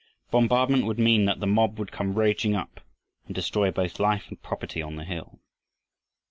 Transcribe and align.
Bombardment 0.31 0.87
would 0.87 0.97
mean 0.97 1.25
that 1.25 1.41
the 1.41 1.45
mob 1.45 1.77
would 1.77 1.91
come 1.91 2.15
raging 2.17 2.55
up 2.55 2.81
and 3.27 3.35
destroy 3.35 3.69
both 3.69 3.99
life 3.99 4.29
and 4.29 4.41
property 4.41 4.81
on 4.81 4.95
the 4.95 5.03
hill. 5.05 5.37